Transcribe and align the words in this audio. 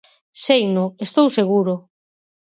Seino, 0.45 0.85
estou 1.05 1.27
seguro. 1.37 1.75